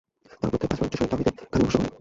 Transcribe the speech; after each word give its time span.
তাঁরা 0.41 0.49
প্রত্যহ 0.51 0.67
পাঁচবার 0.79 0.87
উচ্চস্বরে 0.87 1.09
তাওহীদের 1.11 1.33
কালিমা 1.51 1.65
ঘোষণা 1.67 1.79
করেন। 1.83 1.89